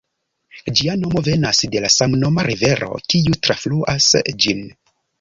Ĝia 0.79 0.95
nomo 1.01 1.21
venas 1.27 1.61
de 1.77 1.85
la 1.85 1.93
samnoma 1.97 2.49
rivero, 2.49 2.91
kiu 3.15 3.39
trafluas 3.45 4.13
ĝin. 4.37 4.69